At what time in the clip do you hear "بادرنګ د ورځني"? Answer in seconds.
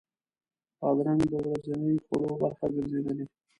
0.79-1.93